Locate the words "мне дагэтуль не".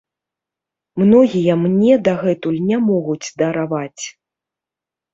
1.67-2.77